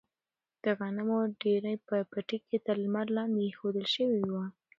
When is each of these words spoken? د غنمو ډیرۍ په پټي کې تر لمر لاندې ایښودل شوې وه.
د 0.63 0.65
غنمو 0.77 1.19
ډیرۍ 1.41 1.75
په 1.87 1.95
پټي 2.11 2.37
کې 2.47 2.57
تر 2.65 2.75
لمر 2.83 3.05
لاندې 3.17 3.41
ایښودل 3.45 3.85
شوې 3.95 4.21
وه. 4.31 4.43